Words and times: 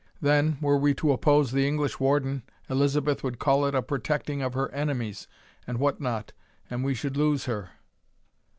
Then, 0.19 0.57
were 0.61 0.79
we 0.79 0.95
to 0.95 1.11
oppose 1.11 1.51
the 1.51 1.67
English 1.67 1.99
Warden, 1.99 2.41
Elizabeth 2.71 3.23
would 3.23 3.37
call 3.37 3.67
it 3.67 3.75
a 3.75 3.83
protecting 3.83 4.41
of 4.41 4.55
her 4.55 4.71
enemies 4.71 5.27
and 5.67 5.77
what 5.77 6.01
not, 6.01 6.33
and 6.71 6.83
we 6.83 6.95
should 6.95 7.15
lose 7.15 7.45
her." 7.45 7.69